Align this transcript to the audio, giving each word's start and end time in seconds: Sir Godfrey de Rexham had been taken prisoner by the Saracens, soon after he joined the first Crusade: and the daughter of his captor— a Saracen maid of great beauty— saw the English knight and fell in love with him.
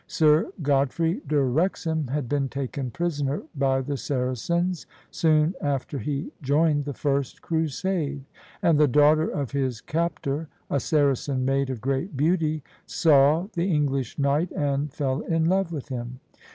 Sir 0.07 0.51
Godfrey 0.63 1.21
de 1.27 1.35
Rexham 1.39 2.07
had 2.09 2.27
been 2.27 2.49
taken 2.49 2.89
prisoner 2.89 3.43
by 3.55 3.81
the 3.81 3.97
Saracens, 3.97 4.87
soon 5.11 5.53
after 5.61 5.99
he 5.99 6.31
joined 6.41 6.85
the 6.85 6.93
first 6.95 7.43
Crusade: 7.43 8.25
and 8.63 8.79
the 8.79 8.87
daughter 8.87 9.29
of 9.29 9.51
his 9.51 9.79
captor— 9.79 10.47
a 10.71 10.79
Saracen 10.79 11.45
maid 11.45 11.69
of 11.69 11.81
great 11.81 12.17
beauty— 12.17 12.63
saw 13.03 13.45
the 13.53 13.71
English 13.71 14.17
knight 14.17 14.51
and 14.53 14.91
fell 14.91 15.19
in 15.21 15.45
love 15.45 15.71
with 15.71 15.89
him. 15.89 16.19